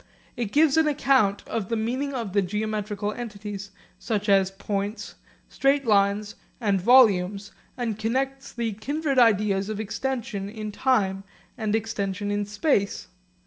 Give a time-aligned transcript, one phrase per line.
[0.35, 3.69] It gives an account of the meaning of the geometrical entities
[3.99, 5.13] such as points,
[5.47, 11.23] straight lines, and volumes, and connects the kindred ideas of extension in time
[11.55, 13.09] and extension in space.